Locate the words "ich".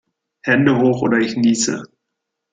1.19-1.35